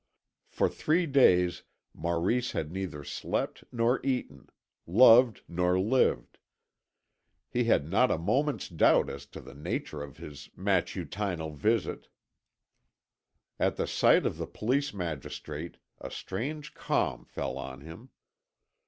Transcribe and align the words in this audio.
For 0.49 0.67
three 0.67 1.05
days 1.05 1.61
Maurice 1.93 2.53
had 2.53 2.71
neither 2.71 3.03
slept 3.03 3.63
nor 3.71 3.99
eaten, 4.03 4.47
loved 4.87 5.43
nor 5.47 5.79
lived. 5.79 6.39
He 7.47 7.65
had 7.65 7.87
not 7.87 8.09
a 8.09 8.17
moment's 8.17 8.67
doubt 8.67 9.11
as 9.11 9.27
to 9.27 9.39
the 9.41 9.53
nature 9.53 10.01
of 10.01 10.17
the 10.17 10.47
matutinal 10.55 11.51
visit. 11.53 12.07
At 13.59 13.75
the 13.75 13.85
sight 13.85 14.25
of 14.25 14.37
the 14.37 14.47
police 14.47 14.91
magistrate 14.91 15.77
a 15.99 16.09
strange 16.09 16.73
calm 16.73 17.23
fell 17.23 17.55
on 17.59 17.81
him. 17.81 18.09